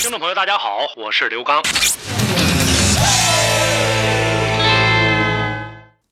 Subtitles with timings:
[0.00, 1.60] 听众朋友，大家好，我是刘刚。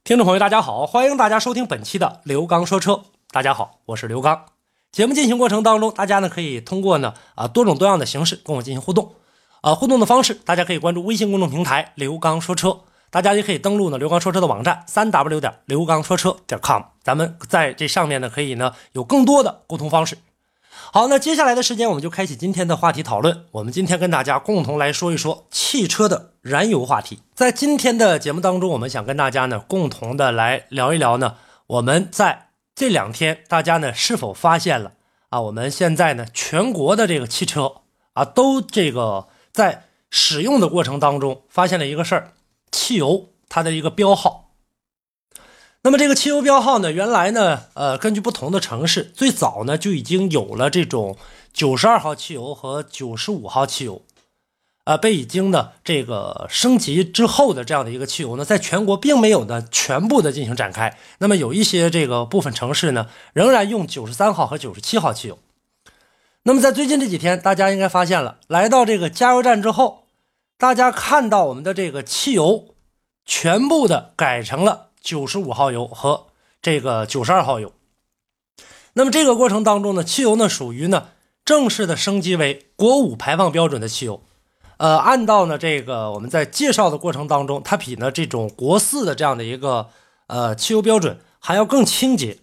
[0.02, 3.00] 听众朋友，大家好，欢迎大家收听本期的刘刚说车。
[3.30, 4.46] 大家好，我是刘刚。
[4.90, 9.14] 节目进行过程当中，大家呢可以通过呢啊多种多样的形式跟我进行互动。
[9.60, 12.80] 啊，互动的方式，大家可以关注微信公众平台“刘刚说车”，
[13.10, 20.18] 大家也可以登录呢刘刚说车的网站三 w 点刘刚说车点 com，咱们在这上面呢可以呢有更多的沟通方式。
[20.92, 23.44] 好，那接下来的时间我们就开启今天的话题讨论。
[23.50, 27.20] 我们今天跟大家共同来说一说汽车的燃油话题。
[27.34, 34.92] 在今天的节目当中，我们想跟大家呢共同的来聊一聊呢，我们在这两天大家呢是否发现了
[35.30, 35.40] 啊？
[35.42, 37.82] 我们现在呢全国的这个汽车
[38.14, 42.32] 啊，都这个在使用的过程当中发现了一个事儿，
[42.70, 44.45] 汽油它的一个标号。
[45.86, 51.16] 那么这个汽油标号呢，原来呢，呃，根据不同的城市，最早呢就已经有了这种
[51.52, 54.02] 九十二号汽油和九十五号汽油，
[54.82, 60.98] 呃，被已经的这个升级之后的这样的一个汽油呢，在全国并没有呢全部的进行展开。
[61.18, 65.38] 那么有一些这个部分城市呢，仍然用九十三号和九十七号汽油。
[66.42, 70.08] 那么在最近这几天，大家应该发现了，来到这个加油站之后，
[70.58, 72.74] 大家看到我们的这个汽油
[73.24, 74.85] 全部的改成了。
[75.06, 76.26] 九十五号油和
[76.60, 77.72] 这个九十二号油，
[78.94, 81.10] 那么这个过程当中呢，汽油呢属于呢
[81.44, 84.20] 正式的升级为国五排放标准的汽油，
[84.78, 89.90] 呃，按照呢这个我们在介绍的过程当中，它比呢这种国四的这样的一个
[90.26, 92.38] 呃汽油标准还要更清洁。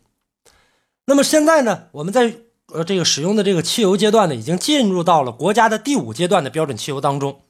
[1.05, 2.33] 那么现在呢，我们在
[2.73, 7.41] 呃这个使用的这个汽油阶段呢，已经进入到了国家的第五阶段的标准汽油当中。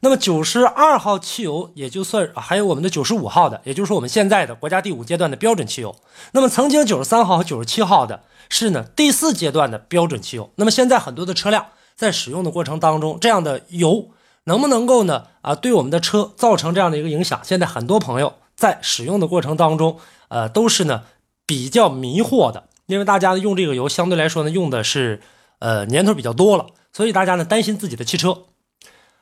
[0.00, 5.94] 那么九十二号汽油也就算，还有我们的九十五号的，也就是我们现在的国家第五阶段的标准汽油。
[6.32, 10.50] 那么曾经九十三号和九十七号的是呢第四阶段的标准汽油。
[10.56, 14.08] 那么现在很多的车辆在使用的过程当中，这样的油
[14.44, 17.38] 能不能够呢啊对我们的车造成这样的一个影响？
[17.42, 19.98] 现在很多朋友在使用的过程当中，
[20.28, 21.02] 呃都是呢
[21.44, 25.20] 比较迷惑的，因为大家用这个油相对来说呢用的是
[25.58, 28.44] 呃年头比较多了，所以大家呢担心自己的汽车。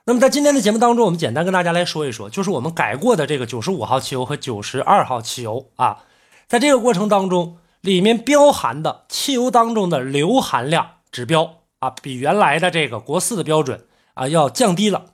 [0.09, 5.99] 那么在今天的节目当中，我们简单跟大家来说一说，就是我们改过的这个九十五号汽油和九十二号汽油啊，
[6.47, 15.05] 在这个过程当中，里面标含的汽油当中的硫含量指标啊，比原来的这个国四的标准啊要降低了。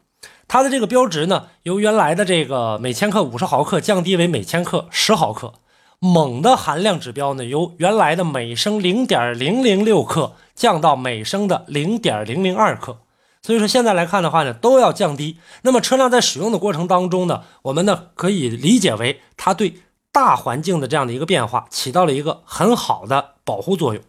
[0.46, 5.54] 它的这个标值呢，由原来的这个每千克五十毫克降低为每千克十毫克。
[5.98, 12.98] 锰的含量指标呢，由原来的每升零点零零六克降到每升的零点零零二克。
[13.44, 15.38] 所以说现在来看的话呢，都要降低。
[15.60, 24.02] 那么车辆在使用的过程当中呢，我们呢可以理解为它对大环境的这样的一个变化起到了一个很好的保护作用。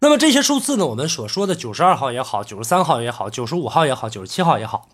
[0.00, 4.90] 那么这些数字呢，我们所说的九十二号也好，九十三号也好，九十五号也好，九十七号也好，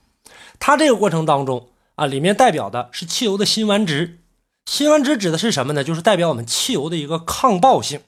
[0.60, 4.20] 它这个过程当中啊，里面代表的是汽油的辛烷值。
[4.64, 5.82] 辛烷值指的是什么呢？
[5.82, 8.00] 就是代表我们汽油的一个抗爆性。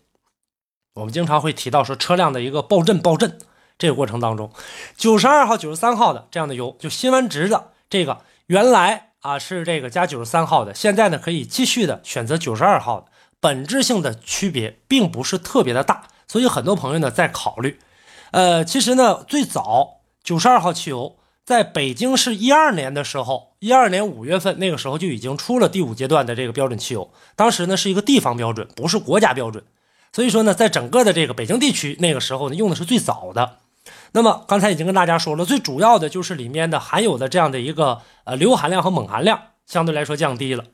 [0.94, 3.36] 我们经常会提到说车辆的一个爆震，爆震。
[3.78, 4.50] 这个过程当中，
[4.96, 13.06] 九十二号、九十三号的这样的油，就辛烷值的这个原来啊是这个加九十三号的，现在呢可以继续的选择九十二号的，
[13.38, 17.78] 本质性的区别并不是特别的大，所以很多朋友呢在考虑，
[18.30, 29.62] 呃，其实呢最早九十二号汽油在北京市一二年的时候，一二年五月份那个时候就已经出了第五阶段的这个标准汽油，当时呢是一个地方标准，不是国家标准，
[30.12, 33.58] 所以说呢在整个的这个北京地区那个时候呢用的是最早的。
[34.16, 40.64] 那么刚才已经跟大家说了，最主要的就是里面的含有的这样的一个呃硫含量和锰含量相对来说降低了。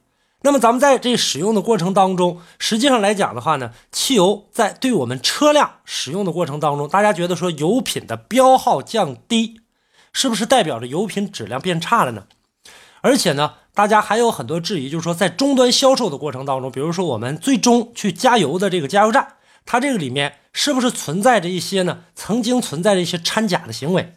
[0.43, 9.61] 那么咱们在这使用的过程当中，实际上来讲的话呢，汽油在对我们车辆使用的过程当中，大家觉得说油品的标号降低，
[10.13, 12.27] 是不是代表着油品质量变差了呢？
[13.01, 19.35] 而且呢，大家还有很多质疑，就是说在终端销售的过程当中，比如说我们最终去加油的这个加油站。
[19.67, 22.05] 它这个里面是不是存在着一些呢？
[22.15, 24.15] 曾经存在着一些掺假的行为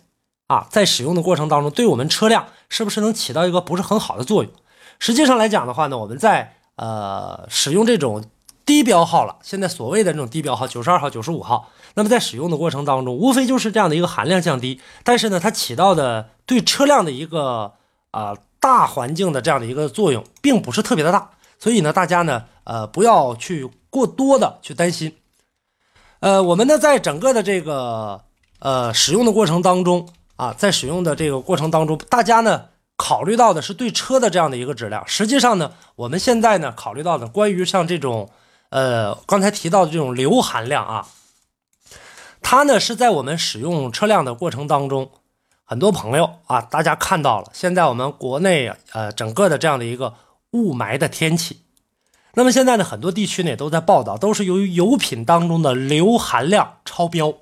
[0.48, 4.52] 啊，在使用的过程当中，对我们车辆是不是能起到一个不是很好的作用？
[5.00, 8.24] 实际上来讲的话呢，我们在呃使用这种
[8.66, 17.74] 低标号了，现在所谓的这种低标号，九十二号、九十五号，那么在使用的过程当中，无非就是这样的一个含量降低，但是呢，它起到的对车辆的一个
[18.12, 21.32] 啊大环境的这样的一个作用，并不是特别的大。
[21.58, 25.16] 所以呢，大家呢，呃，不要去过多的去担心。
[26.20, 28.22] 呃，我们呢，在整个的这个
[28.60, 30.08] 呃使用的过程当中
[30.38, 32.66] 啊，在使用的这个过程当中，大家呢
[32.96, 35.04] 考虑到的是对车的这样的一个质量。
[35.06, 38.30] 实际上呢，我们现在呢考虑到的关于像这种
[38.70, 41.08] 呃刚才提到的这种硫含量啊，
[42.42, 45.12] 它呢是在我们使用车辆的过程当中，
[45.64, 50.14] 很多朋友啊，大家看到了，现在我们国内呃整个的这样的一个
[50.52, 51.65] 雾霾的天气。
[52.38, 57.34] 那么现在呢，很多地区呢也都在报道，都是由于油品当中的硫含量超标，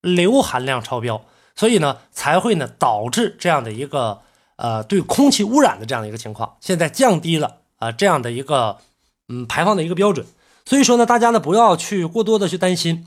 [0.00, 1.24] 硫含量超标，
[1.56, 4.20] 所以呢才会呢导致这样的一个
[4.54, 6.56] 呃对空气污染的这样的一个情况。
[6.60, 8.78] 现在降低了啊这样的一个
[9.28, 10.24] 嗯排放的一个标准，
[10.64, 13.04] 所以说呢大家呢不要去过多的去担心。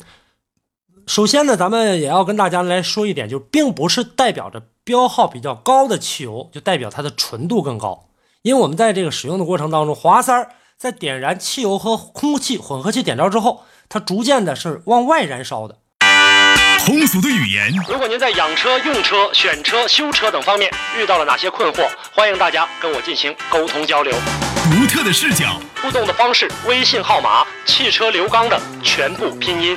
[1.08, 8.10] 首先呢，咱们也要跟大家来说一点，就并不是代表着标号比较高的汽油就代表它的纯度更高，
[8.42, 10.52] 因为我们在这个使用的过程当中，华三儿。
[10.80, 15.80] 在点燃汽油和空气混合气点着之后，它逐渐的是往外燃烧的。
[16.86, 17.70] 通俗的语言。
[17.90, 21.86] 如果您在养车、用车、选车、修车等方面遇到了哪些困惑，
[22.16, 24.14] 欢迎大家跟我进行沟通交流。
[24.72, 29.76] 独特的视角，互动的方式，微信号码：汽车刘刚的全部拼音。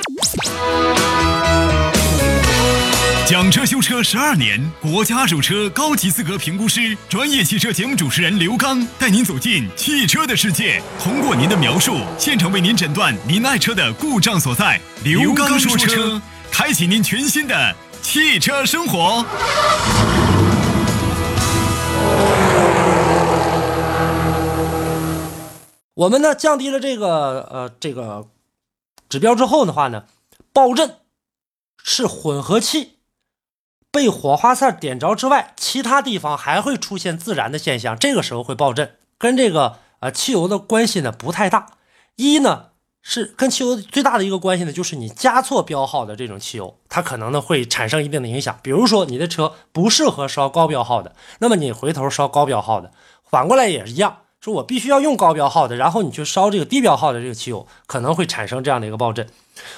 [3.33, 14.79] 讲车修车十二年，国家二手车高级资格评估师，专业汽车节目主持人刘刚带您走进汽车的世界，通过您的描述，现场为您诊断您爱车的故障所在。
[15.03, 16.21] 刘刚说车，
[16.51, 19.25] 开启您全新的汽车生活。
[25.95, 27.07] 我们呢降低了这个
[27.51, 28.27] 呃这个
[29.09, 30.03] 指标之后的话呢，
[30.53, 30.97] 爆震
[31.83, 32.92] 是混合气。
[33.93, 41.67] 被火花塞点着之外，其他地方还会出现自燃的现象，这个时候会爆震，跟这个呃汽油的关系呢不太大。
[42.15, 42.69] 一呢
[43.03, 48.57] 是跟汽油最大的一个关系呢，就是你加错标号的这种汽油，它可能呢会产生一定的影响。
[48.63, 52.91] 比如说你的车不适合烧高标号的，那么你回头烧高标号的，
[53.29, 59.29] 反过来也是一样，说我必须要用高标号的，然后你去烧这个低标号的这个汽油，可能会产生这样的一个爆震。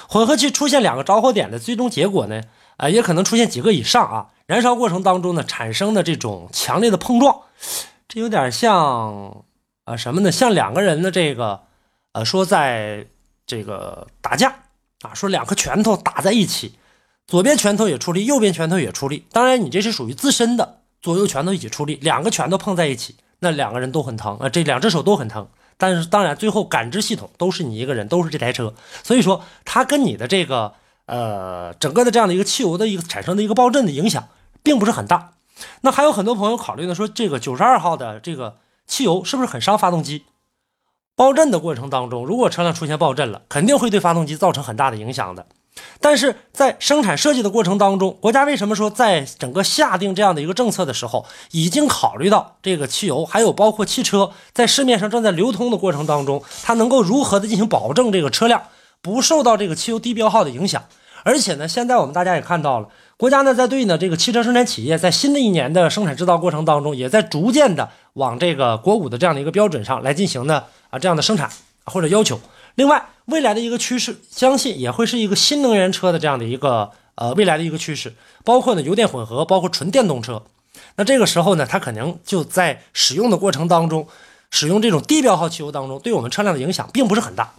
[0.08, 2.40] 混合气出现两个着火点的最终结果呢？
[2.76, 4.28] 啊，也可能出现几个以上啊！
[4.46, 7.40] 燃烧过程当中呢，产生的这种强烈的碰撞，
[8.06, 9.44] 这有点像
[9.84, 10.30] 啊什么呢？
[10.30, 11.62] 像两个人的这个，
[12.12, 13.06] 呃，说在
[13.46, 14.54] 这个打架
[15.00, 16.74] 啊，说两颗拳头打在一起，
[17.26, 19.24] 左边拳头也出力，右边拳头也出力。
[19.32, 25.48] 当然，你这是属于自身的左右拳头一起出力，两个拳头碰在一起，那两个人都很疼啊，这两只手都很疼。
[25.78, 30.74] 但是，当然最后感知系统都是你一个人，都是这台车，所以说它跟你的这个。
[31.06, 34.28] 呃，整个的这样的一个汽油的一个产生的一个爆震的影响，
[34.62, 35.32] 并不是很大。
[35.80, 40.24] 那还有很多朋友考虑呢，说这个九十二号的这个汽油是不是很伤发动机？
[41.14, 45.46] 爆震的过程当中，如果车辆出现爆震了，肯定会对发动机造成很大的影响的。
[46.00, 58.62] 但是在生产设计的过程当中，国家为什么说在整个下定这样的一个政策的时候，已经考虑到这个汽油，还有包括汽车在市面上正在流通的过程当中，它能够如何的进行保证这个车辆？
[59.06, 60.84] 不受到这个汽油低标号的影响，
[61.22, 71.48] 而且呢，现在我们大家也看到了，国家呢在对呢这个汽车生产企业在新的一年的生产制造过程当中，也在逐渐的往这个国五的这样的一个标准上来进行呢啊这样的生产
[71.84, 72.40] 或者要求。
[72.74, 80.42] 另外，未来的一个趋势，相信也会是一个新能源车的这样的一个呃未来的一个趋势，包括呢油电混合，包括纯电动车。
[80.96, 84.08] 那这个时候呢，它可能就在使用的过程当中，
[84.50, 87.54] 使用这种低标号汽油当中，对我们车辆的影响并不是很大。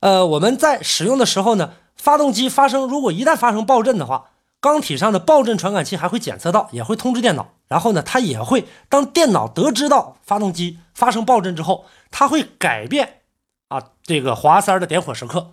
[0.00, 13.20] 呃，我们在使用的时候呢，发动机发生如果一旦发生爆震的话，缸体上的爆震传感器还会检测到，也会通知电脑，然后呢，它也会当电脑得知到发动机发生爆震之后，它会改变
[13.68, 15.52] 啊这个滑塞的点火时刻。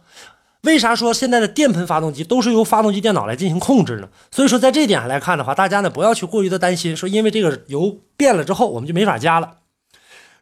[0.62, 4.10] 为啥说现在的电喷发动机都是由发动机电脑来进行控制呢？
[4.32, 9.58] 所以说在这点上来看的话，大家呢不要去过于的担心，说因为这个油变了之后我们就没法加了。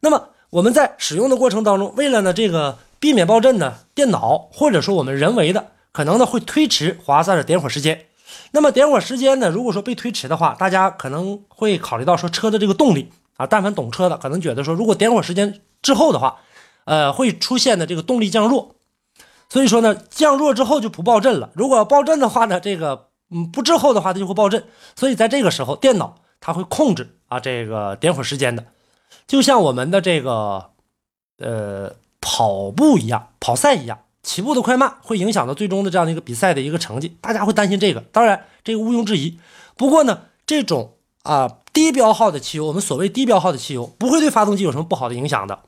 [0.01, 2.79] 那么我们在使用的过程当中，为了呢这个。
[3.03, 3.79] 避免爆震呢？
[3.93, 8.05] 电脑或者说我们人为的可能呢会推迟华萨的点火时间。
[8.51, 13.45] 那么点火时间呢，如果说被推迟的话，大家可能会考虑到说车的这个动力啊。
[13.45, 16.37] 但凡懂车的，可能觉得说如果点火时间之后的话，
[16.85, 18.75] 呃，会出现的这个动力降弱。
[19.49, 21.49] 所以说呢，降弱之后就不爆震了。
[21.55, 24.63] 如果爆震的话呢，这个嗯不滞后的话，它就会爆震。
[24.95, 28.63] 所以在这个时候，电脑它会控制啊这个点火时间的，
[29.27, 30.69] 就像我们的这个
[31.39, 32.01] 呃。
[32.23, 39.37] 跑步一样，跑赛一样，起步的快慢会影响到最终的这样的一个比赛的一个成绩，大家会担心这个，当然这个毋庸置疑。
[39.75, 45.59] 不过呢，这种啊低标号的汽油，我们所谓低标号的汽油不会对发动机有什么不好的影响的。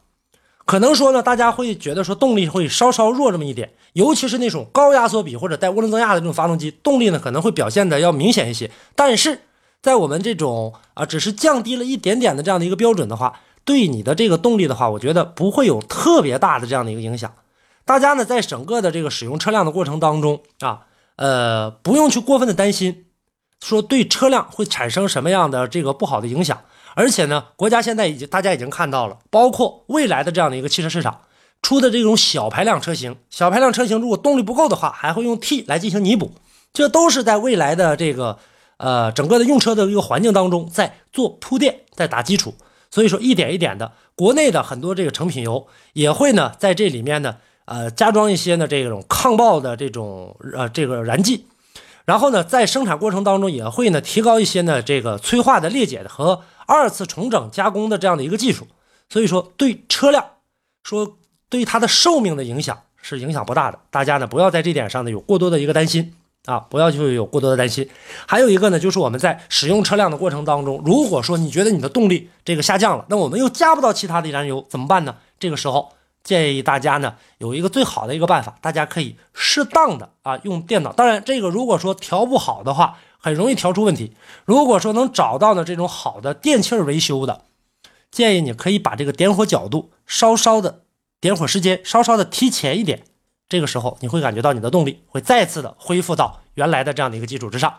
[0.63, 8.71] 可能说呢，大家会觉得说动力会稍稍弱这么一点，尤其是那种高压缩比或者带涡轮增压的这种发动机，动力呢可能会表现的要明显一些。
[8.95, 9.41] 但是
[9.83, 17.33] 在我们这种啊只是降低了一点点的这样的一个标准的话，对你的这个动力的话，我觉得不会有特别大的这样的一个影响。
[17.83, 20.81] 大家呢在整个的这个使用车辆的过程当中啊，
[21.17, 23.05] 呃，不用去过分的担心，
[23.61, 26.61] 说对车辆会产生什么样的这个不好的影响。
[26.93, 31.21] 而且呢，国家现在已经大家已经看到了，包括未来的这样的一个汽车市场
[31.61, 36.31] 出的这种小排量车型，小排量车型如果动力不够的话，还会用 T 来进行弥补，
[36.71, 38.37] 这都是在未来的这个
[38.77, 42.53] 呃整个的用车的一个环境当中在做铺垫，在打基础。
[42.95, 47.35] 所以说一点一点的，国内的很多这个成品油也会呢在这里面呢
[47.65, 51.45] 呃加装一些呢这种抗爆的这种呃这个燃剂。
[52.05, 58.65] 然后呢，在生产过程当中也会呢提高一些呢这个催化的裂解的和二次重整加工的这样的一个技术，
[59.09, 60.25] 所以说对车辆
[60.81, 61.17] 说
[61.49, 67.87] 对它的寿命的影响是影响不大的，大家呢不要在这点上呢有过多的一个担心啊，不要就有过多的担心。
[68.27, 75.15] 还有一个呢，就是我们在使用车辆的过程当中，如果说你觉得你的动力这个下降了，那我们又加不到其他的燃油怎么办呢？
[75.39, 75.93] 这个时候。
[76.23, 80.91] 建议大家呢有一个最好的一个办法，大家可以适当的啊用电脑。
[80.91, 84.15] 当然，这个如果说调不好的话，很容易调出问题。
[84.43, 87.41] 如果说能找到呢这种好的电器维修的，
[88.09, 90.81] 建议你可以把这个点火角度稍稍的
[91.21, 93.03] 点火时间稍稍的提前一点。
[93.47, 97.73] 这个时候你会感觉到你的动力会再次的恢复到原来的这样的一个基础之上。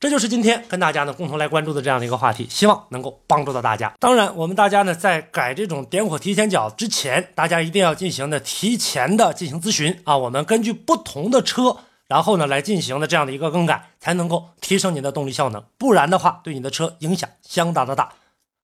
[0.00, 3.94] 这就是今天跟大家呢共同来关注的这样的一个话题，希望能够帮助到大家。
[4.00, 10.18] 当然，我们大家呢在改这种点火提前角之前，大家一定要进行的提前的进行咨询啊。
[10.18, 11.76] 我们根据不同的车，
[12.08, 15.62] 然后呢来进行的这样的一个更改，才能够提升你的动力效能。
[15.78, 18.12] 不然的话，对你的车影响相当的大。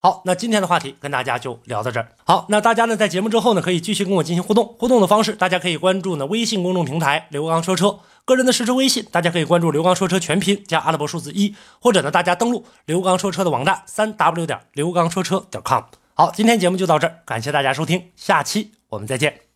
[0.00, 2.08] 好，那今天的话题跟大家就聊到这儿。
[2.24, 4.64] 好，那大家呢在节目之后呢，可以继续跟我进行互动。
[4.78, 15.82] 互动的方式，大家可以关注呢微信公众平台“刘刚说车”，个人的实时微信，大家可以关注“刘刚说车”全拼加阿拉伯数字一，或者呢大家登录“刘刚说车”的网站三 w 点刘刚说车点 com。
[16.14, 19.47] 好，今天节目就到这儿，感谢大家收听，下期我们再见。